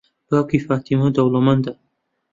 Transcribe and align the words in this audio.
باوکی 0.29 0.59
فاتیمە 0.67 1.07
دەوڵەمەندە. 1.15 1.73